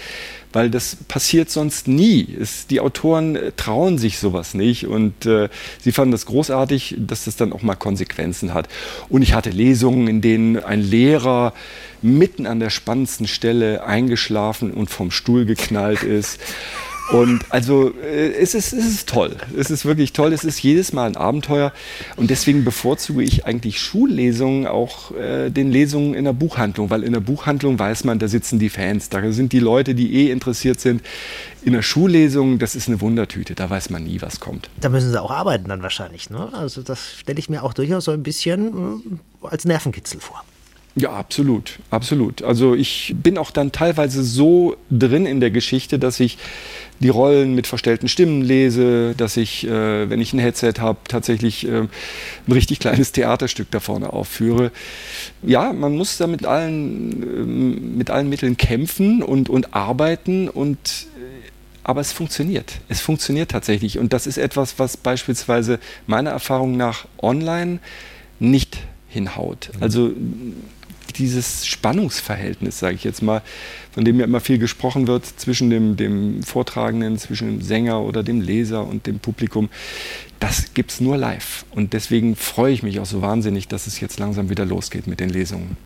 [0.54, 2.28] weil das passiert sonst nie.
[2.40, 5.50] Es, die Autoren äh, trauen sich sowas nicht und äh,
[5.82, 8.70] sie fanden das großartig, dass das dann auch mal Konsequenzen hat.
[9.10, 11.54] Und ich hatte Lesungen, in denen ein Lehrer
[12.02, 16.40] mitten an der spannendsten Stelle eingeschlafen und vom Stuhl geknallt ist.
[17.12, 19.36] Und also äh, es, ist, es ist toll.
[19.56, 20.34] Es ist wirklich toll.
[20.34, 21.72] Es ist jedes Mal ein Abenteuer.
[22.16, 27.14] Und deswegen bevorzuge ich eigentlich Schullesungen auch äh, den Lesungen in der Buchhandlung, weil in
[27.14, 30.80] der Buchhandlung weiß man, da sitzen die Fans, da sind die Leute, die eh interessiert
[30.80, 31.02] sind.
[31.64, 34.70] In der Schullesung, das ist eine Wundertüte, da weiß man nie, was kommt.
[34.82, 36.30] Da müssen sie auch arbeiten dann wahrscheinlich.
[36.30, 36.50] Ne?
[36.54, 39.02] Also das stelle ich mir auch durchaus so ein bisschen
[39.44, 40.44] äh, als Nervenkitzel vor.
[40.98, 42.42] Ja, absolut, absolut.
[42.42, 46.38] Also ich bin auch dann teilweise so drin in der Geschichte, dass ich
[47.02, 51.68] die Rollen mit verstellten Stimmen lese, dass ich, äh, wenn ich ein Headset habe, tatsächlich
[51.68, 54.72] äh, ein richtig kleines Theaterstück da vorne aufführe.
[55.44, 60.78] Ja, man muss da mit allen, äh, mit allen Mitteln kämpfen und, und arbeiten und
[61.18, 61.50] äh,
[61.84, 62.80] aber es funktioniert.
[62.88, 64.00] Es funktioniert tatsächlich.
[64.00, 67.80] Und das ist etwas, was beispielsweise meiner Erfahrung nach online
[68.40, 68.78] nicht
[69.16, 69.70] hinhaut.
[69.80, 70.12] Also
[71.18, 73.42] dieses Spannungsverhältnis, sage ich jetzt mal,
[73.92, 78.24] von dem ja immer viel gesprochen wird zwischen dem, dem Vortragenden, zwischen dem Sänger oder
[78.24, 79.70] dem Leser und dem Publikum,
[80.40, 81.66] das gibt es nur live.
[81.72, 85.20] Und deswegen freue ich mich auch so wahnsinnig, dass es jetzt langsam wieder losgeht mit
[85.20, 85.78] den Lesungen.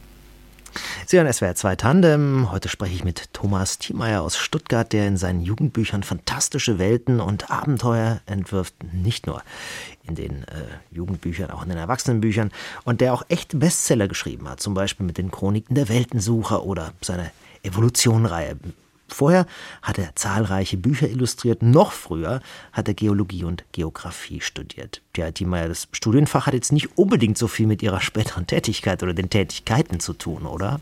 [1.05, 2.51] Sie hören SWR 2 Tandem.
[2.51, 7.51] Heute spreche ich mit Thomas Thiemeyer aus Stuttgart, der in seinen Jugendbüchern fantastische Welten und
[7.51, 8.75] Abenteuer entwirft.
[8.93, 9.41] Nicht nur
[10.03, 12.51] in den äh, Jugendbüchern, auch in den Erwachsenenbüchern.
[12.83, 14.59] Und der auch echte Bestseller geschrieben hat.
[14.59, 17.31] Zum Beispiel mit den Chroniken der Weltensucher oder seiner
[17.63, 18.57] Evolutionreihe.
[19.13, 19.45] Vorher
[19.81, 21.61] hat er zahlreiche Bücher illustriert.
[21.61, 22.41] Noch früher
[22.71, 25.01] hat er Geologie und Geographie studiert.
[25.13, 29.13] Tja, Thiemeyer, das Studienfach hat jetzt nicht unbedingt so viel mit Ihrer späteren Tätigkeit oder
[29.13, 30.79] den Tätigkeiten zu tun, oder?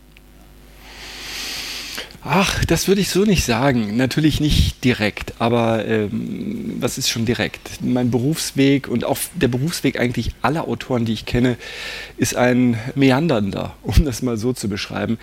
[2.29, 3.95] Ach, das würde ich so nicht sagen.
[3.95, 7.81] Natürlich nicht direkt, aber ähm, was ist schon direkt?
[7.81, 11.55] Mein Berufsweg und auch der Berufsweg eigentlich aller Autoren, die ich kenne,
[12.17, 15.17] ist ein meandernder, um das mal so zu beschreiben.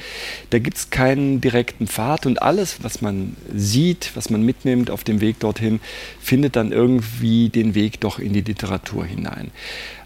[0.49, 5.05] Da gibt es keinen direkten Pfad und alles, was man sieht, was man mitnimmt auf
[5.05, 5.81] dem Weg dorthin,
[6.23, 9.51] findet dann irgendwie den Weg doch in die Literatur hinein.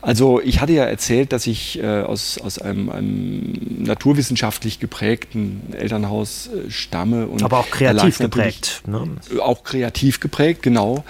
[0.01, 6.49] Also ich hatte ja erzählt, dass ich äh, aus, aus einem, einem, naturwissenschaftlich geprägten Elternhaus
[6.49, 7.27] äh, stamme.
[7.27, 8.83] Und Aber auch kreativ geprägt.
[8.87, 9.09] Ne?
[9.41, 11.05] Auch kreativ geprägt, genau.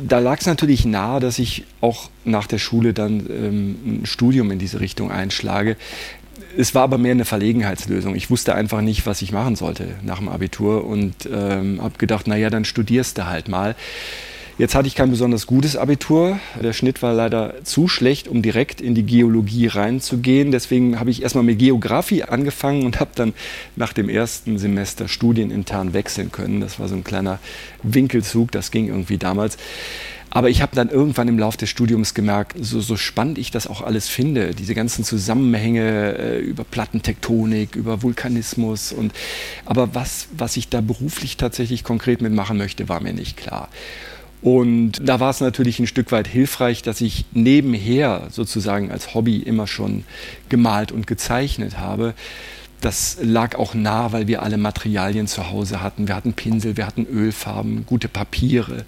[0.00, 4.50] Da lag es natürlich nahe, dass ich auch nach der Schule dann ähm, ein Studium
[4.50, 5.76] in diese Richtung einschlage.
[6.56, 8.14] Es war aber mehr eine Verlegenheitslösung.
[8.14, 12.26] Ich wusste einfach nicht, was ich machen sollte nach dem Abitur und ähm, habe gedacht,
[12.26, 13.74] naja, dann studierst du halt mal.
[14.58, 16.40] Jetzt hatte ich kein besonders gutes Abitur.
[16.60, 20.50] Der Schnitt war leider zu schlecht, um direkt in die Geologie reinzugehen.
[20.50, 23.34] Deswegen habe ich erstmal mit Geografie angefangen und habe dann
[23.76, 26.60] nach dem ersten Semester studienintern wechseln können.
[26.60, 27.38] Das war so ein kleiner
[27.84, 29.58] Winkelzug, das ging irgendwie damals.
[30.30, 33.68] Aber ich habe dann irgendwann im Laufe des Studiums gemerkt, so, so, spannend ich das
[33.68, 39.12] auch alles finde, diese ganzen Zusammenhänge äh, über Plattentektonik, über Vulkanismus und
[39.64, 43.68] aber was, was ich da beruflich tatsächlich konkret mitmachen möchte, war mir nicht klar.
[44.40, 49.38] Und da war es natürlich ein Stück weit hilfreich, dass ich nebenher sozusagen als Hobby
[49.38, 50.04] immer schon
[50.48, 52.14] gemalt und gezeichnet habe.
[52.80, 56.06] Das lag auch nah, weil wir alle Materialien zu Hause hatten.
[56.06, 58.84] Wir hatten Pinsel, wir hatten Ölfarben, gute Papiere.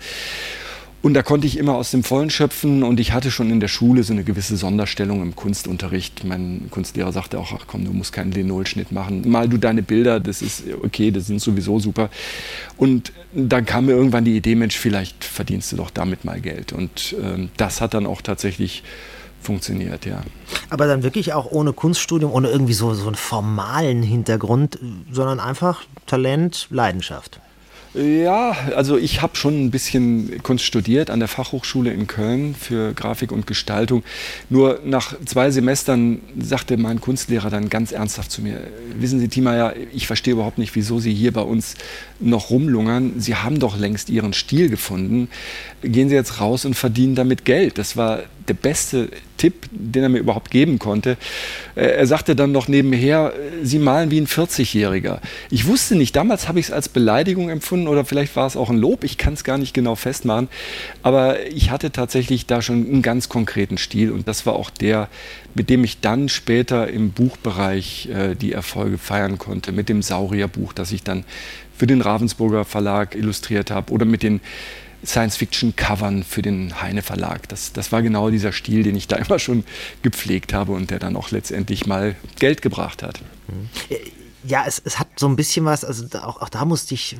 [1.02, 3.68] Und da konnte ich immer aus dem Vollen schöpfen und ich hatte schon in der
[3.68, 6.24] Schule so eine gewisse Sonderstellung im Kunstunterricht.
[6.24, 9.28] Mein Kunstlehrer sagte auch, ach komm, du musst keinen Linolschnitt machen.
[9.30, 12.10] Mal du deine Bilder, das ist okay, das sind sowieso super.
[12.76, 16.74] Und dann kam mir irgendwann die Idee, Mensch, vielleicht verdienst du doch damit mal Geld.
[16.74, 18.82] Und ähm, das hat dann auch tatsächlich
[19.40, 20.20] funktioniert, ja.
[20.68, 24.78] Aber dann wirklich auch ohne Kunststudium, ohne irgendwie so, so einen formalen Hintergrund,
[25.10, 27.40] sondern einfach Talent, Leidenschaft.
[27.92, 32.94] Ja, also ich habe schon ein bisschen Kunst studiert an der Fachhochschule in Köln für
[32.94, 34.04] Grafik und Gestaltung.
[34.48, 38.60] Nur nach zwei Semestern sagte mein Kunstlehrer dann ganz ernsthaft zu mir,
[38.94, 41.74] wissen Sie, Thiemeyer, ich verstehe überhaupt nicht, wieso Sie hier bei uns
[42.20, 43.14] noch rumlungern.
[43.18, 45.28] Sie haben doch längst Ihren Stil gefunden.
[45.82, 47.76] Gehen Sie jetzt raus und verdienen damit Geld.
[47.76, 49.08] Das war der beste
[49.40, 51.16] Tipp, den er mir überhaupt geben konnte.
[51.74, 55.20] Äh, er sagte dann noch nebenher, äh, Sie malen wie ein 40-Jähriger.
[55.50, 58.68] Ich wusste nicht, damals habe ich es als Beleidigung empfunden oder vielleicht war es auch
[58.68, 60.48] ein Lob, ich kann es gar nicht genau festmachen.
[61.02, 65.08] Aber ich hatte tatsächlich da schon einen ganz konkreten Stil und das war auch der,
[65.54, 70.74] mit dem ich dann später im Buchbereich äh, die Erfolge feiern konnte, mit dem Saurierbuch,
[70.74, 71.24] das ich dann
[71.78, 74.42] für den Ravensburger Verlag illustriert habe oder mit den
[75.04, 77.48] Science-Fiction-Covern für den Heine Verlag.
[77.48, 79.64] Das, das war genau dieser Stil, den ich da immer schon
[80.02, 83.20] gepflegt habe und der dann auch letztendlich mal Geld gebracht hat.
[84.42, 87.18] Ja, es, es hat so ein bisschen was, also auch, auch da musste ich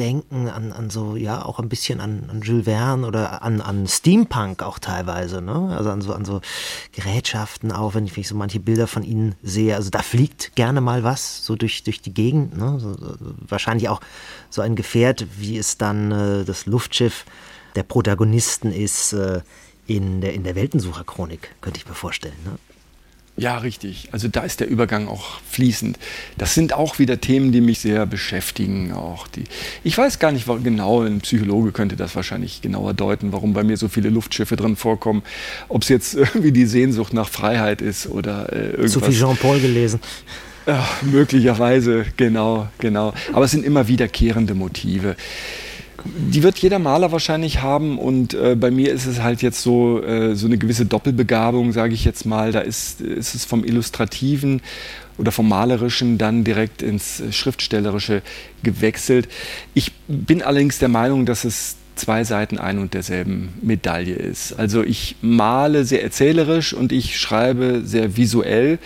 [0.00, 3.86] denken an, an so, ja, auch ein bisschen an, an Jules Verne oder an, an
[3.86, 5.76] Steampunk auch teilweise, ne?
[5.76, 6.40] Also an so, an so
[6.92, 9.76] Gerätschaften auch, wenn ich, wenn ich so manche Bilder von ihnen sehe.
[9.76, 12.80] Also da fliegt gerne mal was so durch, durch die Gegend, ne?
[12.80, 12.96] So,
[13.48, 14.00] wahrscheinlich auch
[14.50, 17.26] so ein Gefährt, wie es dann äh, das Luftschiff
[17.76, 19.42] der Protagonisten ist äh,
[19.86, 22.58] in der, in der Weltensucherchronik, könnte ich mir vorstellen, ne?
[23.38, 24.08] Ja, richtig.
[24.12, 25.98] Also da ist der Übergang auch fließend.
[26.38, 28.92] Das sind auch wieder Themen, die mich sehr beschäftigen.
[28.92, 29.44] Auch die.
[29.84, 33.76] Ich weiß gar nicht genau, ein Psychologe könnte das wahrscheinlich genauer deuten, warum bei mir
[33.76, 35.22] so viele Luftschiffe drin vorkommen.
[35.68, 38.92] Ob es jetzt irgendwie die Sehnsucht nach Freiheit ist oder äh, irgendwas.
[38.92, 40.00] Zu viel Jean-Paul gelesen.
[40.66, 43.12] Ja, möglicherweise, genau, genau.
[43.32, 45.14] Aber es sind immer wiederkehrende Motive
[46.14, 50.02] die wird jeder Maler wahrscheinlich haben und äh, bei mir ist es halt jetzt so,
[50.02, 52.52] äh, so eine gewisse Doppelbegabung, sage ich jetzt mal.
[52.52, 54.62] Da ist, ist es vom Illustrativen
[55.18, 58.22] oder vom Malerischen dann direkt ins Schriftstellerische
[58.62, 59.28] gewechselt.
[59.74, 64.52] Ich bin allerdings der Meinung, dass es zwei Seiten ein und derselben Medaille ist.
[64.58, 68.78] Also ich male sehr erzählerisch und ich schreibe sehr visuell.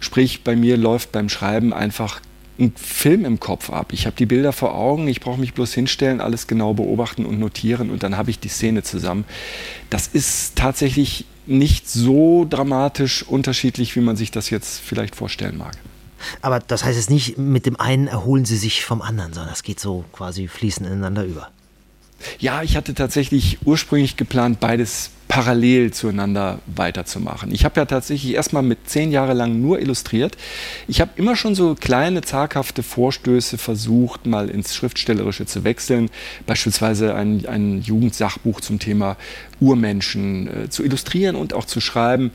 [0.00, 2.20] Sprich, bei mir läuft beim Schreiben einfach
[2.58, 3.92] einen Film im Kopf ab.
[3.92, 7.38] Ich habe die Bilder vor Augen, ich brauche mich bloß hinstellen, alles genau beobachten und
[7.38, 9.24] notieren und dann habe ich die Szene zusammen.
[9.90, 15.76] Das ist tatsächlich nicht so dramatisch unterschiedlich, wie man sich das jetzt vielleicht vorstellen mag.
[16.40, 19.64] Aber das heißt jetzt nicht, mit dem einen erholen Sie sich vom anderen, sondern das
[19.64, 21.50] geht so quasi fließend ineinander über.
[22.38, 27.54] Ja, ich hatte tatsächlich ursprünglich geplant, beides parallel zueinander weiterzumachen.
[27.54, 30.36] Ich habe ja tatsächlich erstmal mit zehn Jahre lang nur illustriert.
[30.88, 36.10] Ich habe immer schon so kleine, zaghafte Vorstöße versucht, mal ins Schriftstellerische zu wechseln.
[36.44, 39.16] Beispielsweise ein, ein Jugendsachbuch zum Thema
[39.58, 42.30] Urmenschen äh, zu illustrieren und auch zu schreiben.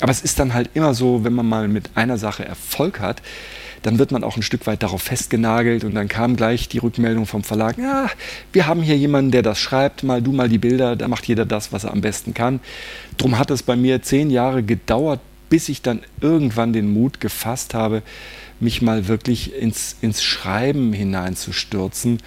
[0.00, 3.22] Aber es ist dann halt immer so, wenn man mal mit einer Sache Erfolg hat,
[3.84, 7.26] dann wird man auch ein Stück weit darauf festgenagelt und dann kam gleich die Rückmeldung
[7.26, 8.08] vom Verlag, ja,
[8.50, 11.44] wir haben hier jemanden, der das schreibt, mal du mal die Bilder, da macht jeder
[11.44, 12.60] das, was er am besten kann.
[13.18, 15.20] Drum hat es bei mir zehn Jahre gedauert,
[15.50, 18.02] bis ich dann irgendwann den Mut gefasst habe,
[18.58, 22.20] mich mal wirklich ins, ins Schreiben hineinzustürzen.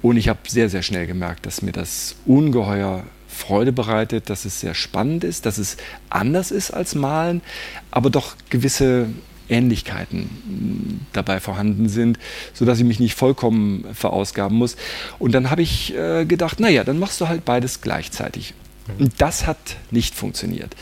[0.00, 4.60] Und ich habe sehr, sehr schnell gemerkt, dass mir das ungeheuer Freude bereitet, dass es
[4.60, 5.76] sehr spannend ist, dass es
[6.08, 7.42] anders ist als Malen,
[7.90, 9.08] aber doch gewisse
[9.48, 12.18] Ähnlichkeiten dabei vorhanden sind,
[12.52, 14.76] sodass ich mich nicht vollkommen verausgaben muss.
[15.18, 18.54] Und dann habe ich äh, gedacht, naja, dann machst du halt beides gleichzeitig.
[18.98, 19.58] Und das hat
[19.90, 20.74] nicht funktioniert.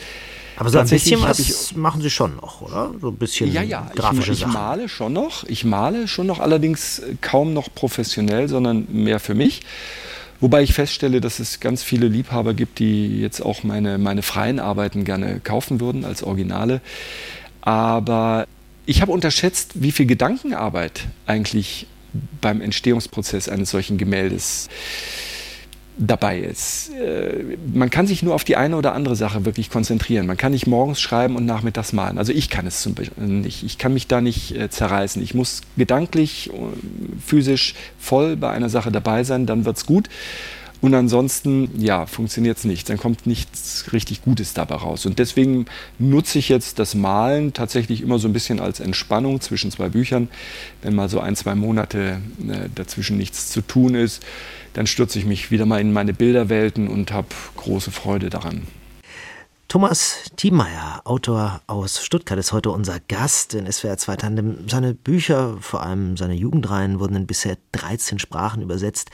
[0.55, 2.91] Aber so ein bisschen was ich, machen Sie schon noch, oder?
[3.01, 4.51] So ein bisschen ja, ja, grafische ich, Sachen.
[4.51, 5.43] Ich male schon noch.
[5.45, 9.61] Ich male schon noch, allerdings kaum noch professionell, sondern mehr für mich.
[10.39, 14.59] Wobei ich feststelle, dass es ganz viele Liebhaber gibt, die jetzt auch meine, meine freien
[14.59, 16.81] Arbeiten gerne kaufen würden als Originale.
[17.65, 18.45] Aber
[18.85, 21.87] ich habe unterschätzt, wie viel Gedankenarbeit eigentlich
[22.41, 24.69] beim Entstehungsprozess eines solchen Gemäldes
[25.97, 26.89] dabei ist.
[26.89, 30.25] Äh, man kann sich nur auf die eine oder andere Sache wirklich konzentrieren.
[30.25, 32.17] Man kann nicht morgens schreiben und nachmittags malen.
[32.17, 33.63] Also ich kann es zum Beispiel nicht.
[33.63, 35.21] Ich kann mich da nicht äh, zerreißen.
[35.21, 36.53] Ich muss gedanklich, äh,
[37.25, 40.09] physisch voll bei einer Sache dabei sein, dann wird es gut.
[40.83, 42.89] Und ansonsten, ja, funktioniert es nicht.
[42.89, 45.05] Dann kommt nichts richtig Gutes dabei raus.
[45.05, 45.65] Und deswegen
[45.97, 50.27] nutze ich jetzt das Malen tatsächlich immer so ein bisschen als Entspannung zwischen zwei Büchern.
[50.81, 52.19] Wenn mal so ein, zwei Monate
[52.49, 54.25] äh, dazwischen nichts zu tun ist,
[54.73, 58.67] dann stürze ich mich wieder mal in meine Bilderwelten und habe große Freude daran.
[59.73, 64.69] Thomas Thiemeyer, Autor aus Stuttgart, ist heute unser Gast in SWR 2 Tandem.
[64.69, 69.09] Seine Bücher, vor allem seine Jugendreihen, wurden in bisher 13 Sprachen übersetzt.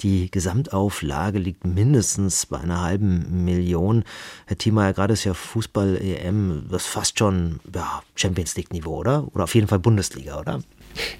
[0.00, 4.02] Die Gesamtauflage liegt mindestens bei einer halben Million.
[4.46, 9.28] Herr Thiemeyer, gerade ist ja Fußball-EM, das fast schon ja, Champions League-Niveau, oder?
[9.32, 10.58] Oder auf jeden Fall Bundesliga, oder?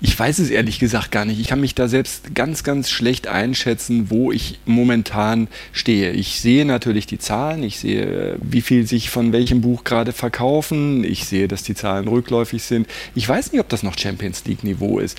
[0.00, 1.40] Ich weiß es ehrlich gesagt gar nicht.
[1.40, 6.12] Ich kann mich da selbst ganz, ganz schlecht einschätzen, wo ich momentan stehe.
[6.12, 11.04] Ich sehe natürlich die Zahlen, ich sehe, wie viel sich von welchem Buch gerade verkaufen,
[11.04, 12.86] ich sehe, dass die Zahlen rückläufig sind.
[13.14, 15.18] Ich weiß nicht, ob das noch Champions League-Niveau ist.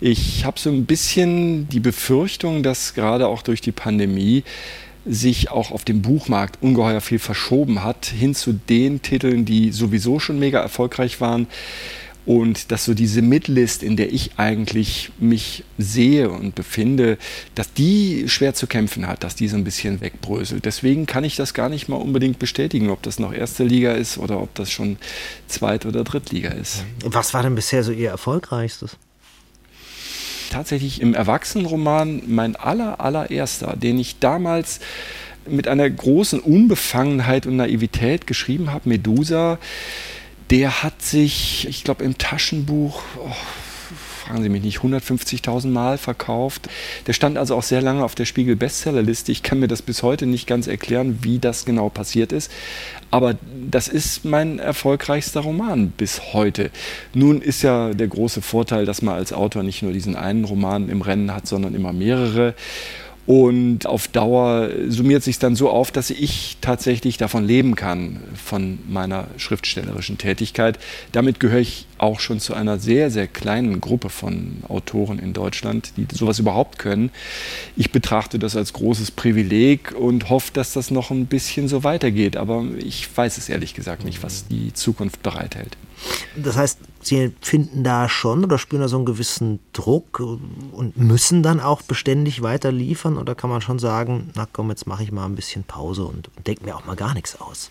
[0.00, 4.44] Ich habe so ein bisschen die Befürchtung, dass gerade auch durch die Pandemie
[5.06, 10.20] sich auch auf dem Buchmarkt ungeheuer viel verschoben hat, hin zu den Titeln, die sowieso
[10.20, 11.46] schon mega erfolgreich waren
[12.26, 17.18] und dass so diese Midlist, in der ich eigentlich mich sehe und befinde,
[17.54, 20.64] dass die schwer zu kämpfen hat, dass die so ein bisschen wegbröselt.
[20.64, 24.18] Deswegen kann ich das gar nicht mal unbedingt bestätigen, ob das noch erste Liga ist
[24.18, 24.98] oder ob das schon
[25.48, 26.84] Zweit- oder Drittliga ist.
[27.04, 28.96] Was war denn bisher so Ihr erfolgreichstes?
[30.50, 34.80] Tatsächlich im Erwachsenenroman mein aller, allererster, den ich damals
[35.46, 39.58] mit einer großen Unbefangenheit und Naivität geschrieben habe, Medusa
[40.50, 43.30] der hat sich, ich glaube, im Taschenbuch, oh,
[44.24, 46.68] fragen Sie mich nicht, 150.000 Mal verkauft.
[47.06, 49.32] Der stand also auch sehr lange auf der Spiegel Bestsellerliste.
[49.32, 52.50] Ich kann mir das bis heute nicht ganz erklären, wie das genau passiert ist.
[53.10, 53.36] Aber
[53.68, 56.70] das ist mein erfolgreichster Roman bis heute.
[57.14, 60.88] Nun ist ja der große Vorteil, dass man als Autor nicht nur diesen einen Roman
[60.88, 62.54] im Rennen hat, sondern immer mehrere.
[63.26, 68.78] Und auf Dauer summiert sich dann so auf, dass ich tatsächlich davon leben kann, von
[68.88, 70.78] meiner schriftstellerischen Tätigkeit.
[71.12, 75.92] Damit gehöre ich auch schon zu einer sehr, sehr kleinen Gruppe von Autoren in Deutschland,
[75.96, 77.10] die sowas überhaupt können.
[77.76, 82.36] Ich betrachte das als großes Privileg und hoffe, dass das noch ein bisschen so weitergeht.
[82.36, 85.76] Aber ich weiß es ehrlich gesagt nicht, was die Zukunft bereithält.
[86.36, 91.42] Das heißt, Sie finden da schon oder spüren da so einen gewissen Druck und müssen
[91.42, 93.16] dann auch beständig weiter liefern?
[93.16, 96.30] Oder kann man schon sagen, na komm, jetzt mache ich mal ein bisschen Pause und
[96.46, 97.70] denke mir auch mal gar nichts aus?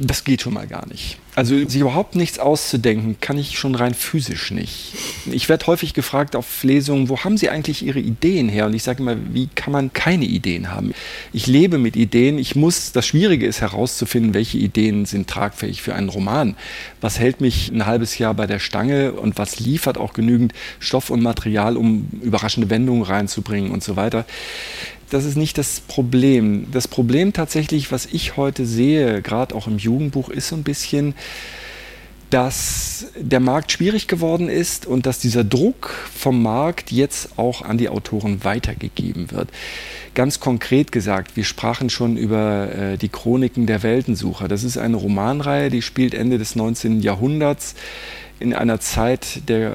[0.00, 1.18] Das geht schon mal gar nicht.
[1.34, 4.94] Also sich überhaupt nichts auszudenken, kann ich schon rein physisch nicht.
[5.30, 8.66] Ich werde häufig gefragt auf Lesungen, wo haben Sie eigentlich Ihre Ideen her?
[8.66, 10.94] Und ich sage immer, wie kann man keine Ideen haben?
[11.32, 12.38] Ich lebe mit Ideen.
[12.38, 16.56] Ich muss, das Schwierige ist herauszufinden, welche Ideen sind tragfähig für einen Roman.
[17.00, 21.10] Was hält mich ein halbes Jahr bei der Stange und was liefert auch genügend Stoff
[21.10, 24.26] und Material, um überraschende Wendungen reinzubringen und so weiter
[25.10, 26.66] das ist nicht das Problem.
[26.72, 31.14] Das Problem tatsächlich, was ich heute sehe, gerade auch im Jugendbuch, ist so ein bisschen,
[32.30, 37.78] dass der Markt schwierig geworden ist und dass dieser Druck vom Markt jetzt auch an
[37.78, 39.48] die Autoren weitergegeben wird.
[40.14, 44.46] Ganz konkret gesagt, wir sprachen schon über äh, die Chroniken der Weltensucher.
[44.46, 47.00] Das ist eine Romanreihe, die spielt Ende des 19.
[47.00, 47.74] Jahrhunderts
[48.40, 49.72] in einer Zeit der äh,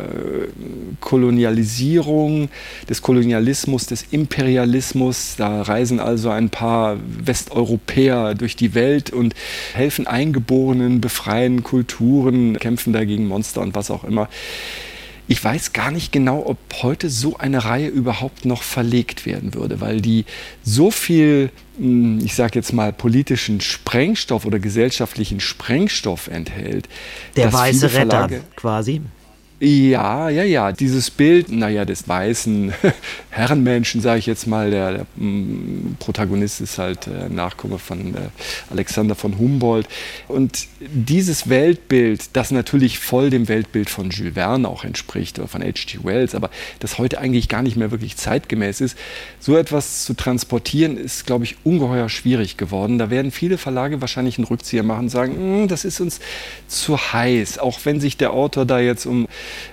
[1.00, 2.50] Kolonialisierung,
[2.90, 5.36] des Kolonialismus, des Imperialismus.
[5.38, 9.36] Da reisen also ein paar Westeuropäer durch die Welt und
[9.74, 14.30] helfen Eingeborenen, befreien Kulturen, kämpfen dagegen Monster und was auch immer.
[15.28, 19.80] Ich weiß gar nicht genau, ob heute so eine Reihe überhaupt noch verlegt werden würde,
[19.80, 20.26] weil die
[20.64, 26.90] so viel, hm, ich sage jetzt mal, politischen Sprengstoff oder gesellschaftlichen Sprengstoff enthält.
[27.36, 29.02] Der weiße Retter quasi.
[29.66, 30.74] Ja, ja, ja.
[30.74, 32.74] Dieses Bild, naja, des weißen
[33.30, 38.18] Herrenmenschen, sage ich jetzt mal, der, der mm, Protagonist ist halt äh, Nachkomme von äh,
[38.70, 39.88] Alexander von Humboldt.
[40.28, 45.62] Und dieses Weltbild, das natürlich voll dem Weltbild von Jules Verne auch entspricht oder von
[45.62, 46.00] H.G.
[46.04, 46.50] Wells, aber
[46.80, 48.98] das heute eigentlich gar nicht mehr wirklich zeitgemäß ist,
[49.40, 52.98] so etwas zu transportieren, ist, glaube ich, ungeheuer schwierig geworden.
[52.98, 56.20] Da werden viele Verlage wahrscheinlich einen Rückzieher machen und sagen, mm, das ist uns
[56.68, 59.30] zu heiß, auch wenn sich der Autor da jetzt um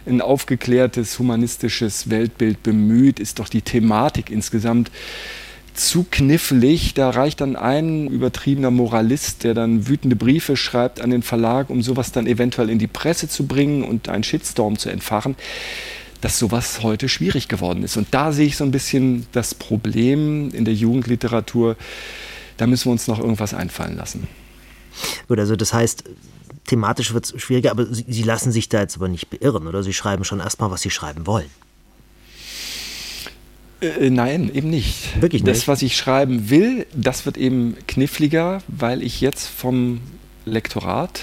[0.06, 4.90] ein aufgeklärtes, humanistisches Weltbild bemüht, ist doch die Thematik insgesamt
[5.74, 6.94] zu knifflig.
[6.94, 11.82] Da reicht dann ein übertriebener Moralist, der dann wütende Briefe schreibt an den Verlag, um
[11.82, 15.36] sowas dann eventuell in die Presse zu bringen und einen Shitstorm zu entfachen,
[16.20, 17.96] dass sowas heute schwierig geworden ist.
[17.96, 21.76] Und da sehe ich so ein bisschen das Problem in der Jugendliteratur.
[22.56, 24.28] Da müssen wir uns noch irgendwas einfallen lassen.
[25.28, 26.04] Gut, also das heißt,
[26.66, 29.82] thematisch wird es schwieriger, aber Sie, Sie lassen sich da jetzt aber nicht beirren, oder?
[29.82, 31.50] Sie schreiben schon erstmal, was Sie schreiben wollen.
[33.80, 35.20] Äh, äh, nein, eben nicht.
[35.20, 35.56] Wirklich nicht.
[35.56, 40.00] Das, was ich schreiben will, das wird eben kniffliger, weil ich jetzt vom
[40.44, 41.22] Lektorat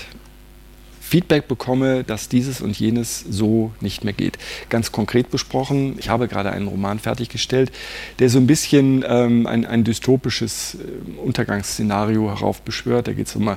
[1.07, 4.37] Feedback bekomme, dass dieses und jenes so nicht mehr geht.
[4.69, 7.71] Ganz konkret besprochen, ich habe gerade einen Roman fertiggestellt,
[8.19, 13.07] der so ein bisschen ähm, ein, ein, dystopisches äh, Untergangsszenario heraufbeschwört.
[13.07, 13.49] Da geht es um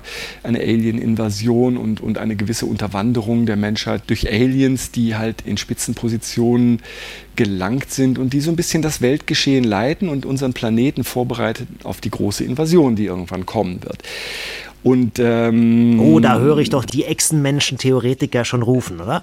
[0.42, 6.80] eine Alien-Invasion und, und eine gewisse Unterwanderung der Menschheit durch Aliens, die halt in Spitzenpositionen
[7.34, 12.00] gelangt sind und die so ein bisschen das Weltgeschehen leiten und unseren Planeten vorbereitet auf
[12.00, 14.02] die große Invasion, die irgendwann kommen wird.
[14.82, 19.22] Und, ähm, oh, da höre ich doch die Echsenmenschen-Theoretiker schon rufen, oder?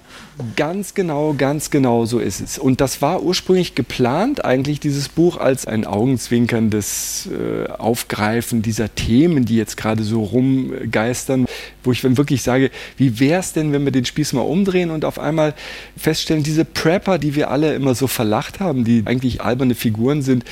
[0.54, 2.58] Ganz genau, ganz genau so ist es.
[2.58, 9.46] Und das war ursprünglich geplant, eigentlich dieses Buch als ein augenzwinkerndes äh, Aufgreifen dieser Themen,
[9.46, 11.46] die jetzt gerade so rumgeistern,
[11.82, 14.90] wo ich dann wirklich sage, wie wäre es denn, wenn wir den Spieß mal umdrehen
[14.92, 15.54] und auf einmal
[15.96, 20.44] feststellen, diese Prepper, die wir alle immer so verlacht haben, die eigentlich alberne Figuren sind,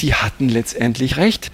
[0.00, 1.52] die hatten letztendlich recht.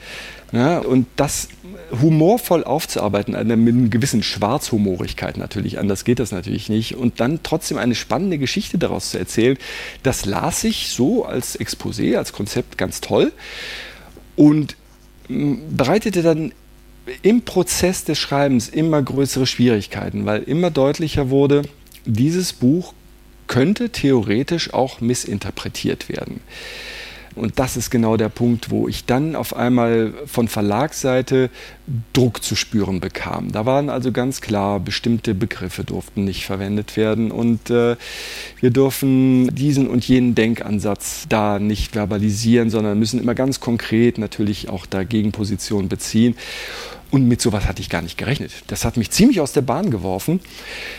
[0.53, 1.49] Ja, und das
[1.91, 7.79] humorvoll aufzuarbeiten, mit einer gewissen Schwarzhumorigkeit natürlich, anders geht das natürlich nicht, und dann trotzdem
[7.79, 9.59] eine spannende Geschichte daraus zu erzählen,
[10.03, 13.33] das las ich so als Exposé, als Konzept ganz toll
[14.37, 14.77] und
[15.29, 16.53] bereitete dann
[17.23, 21.63] im Prozess des Schreibens immer größere Schwierigkeiten, weil immer deutlicher wurde,
[22.05, 22.93] dieses Buch
[23.47, 26.41] könnte theoretisch auch missinterpretiert werden.
[27.39, 31.51] Und das ist genau der Punkt, wo ich dann auf einmal von Verlagsseite
[32.13, 33.51] Druck zu spüren bekam.
[33.53, 37.97] Da waren also ganz klar, bestimmte Begriffe durften nicht verwendet werden und äh,
[38.61, 44.69] wir dürfen diesen und jenen Denkansatz da nicht verbalisieren, sondern müssen immer ganz konkret natürlich
[44.69, 46.35] auch dagegen Position beziehen.
[47.11, 48.53] Und mit sowas hatte ich gar nicht gerechnet.
[48.67, 50.41] Das hat mich ziemlich aus der Bahn geworfen.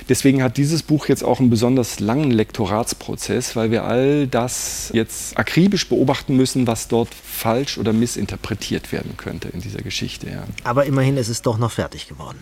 [0.07, 5.37] Deswegen hat dieses Buch jetzt auch einen besonders langen Lektoratsprozess, weil wir all das jetzt
[5.37, 10.29] akribisch beobachten müssen, was dort falsch oder missinterpretiert werden könnte in dieser Geschichte.
[10.29, 10.43] Ja.
[10.63, 12.39] Aber immerhin ist es doch noch fertig geworden.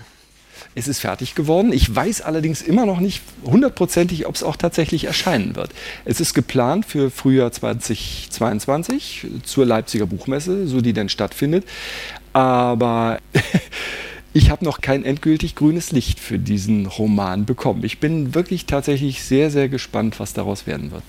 [0.76, 1.74] Es ist fertig geworden.
[1.74, 5.72] Ich weiß allerdings immer noch nicht hundertprozentig, ob es auch tatsächlich erscheinen wird.
[6.06, 11.66] Es ist geplant für Frühjahr 2022 zur Leipziger Buchmesse, so die denn stattfindet.
[12.38, 13.18] Aber
[14.34, 17.84] ich habe noch kein endgültig grünes Licht für diesen Roman bekommen.
[17.84, 21.02] Ich bin wirklich tatsächlich sehr, sehr gespannt, was daraus werden wird.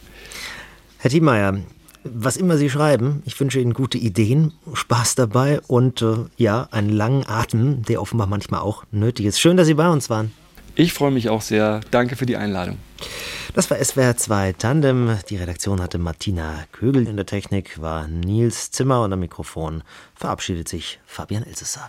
[0.97, 1.59] Herr Thiemeyer,
[2.03, 6.88] was immer Sie schreiben, ich wünsche Ihnen gute Ideen, Spaß dabei und äh, ja, einen
[6.88, 9.38] langen Atem, der offenbar manchmal auch nötig ist.
[9.38, 10.33] Schön, dass Sie bei uns waren.
[10.77, 11.83] Ich freue mich auch sehr.
[11.91, 12.79] Danke für die Einladung.
[13.54, 15.18] Das war SWR 2 Tandem.
[15.30, 17.06] Die Redaktion hatte Martina Kögel.
[17.06, 19.82] In der Technik war Nils Zimmer und am Mikrofon
[20.14, 21.87] verabschiedet sich Fabian Elsesser.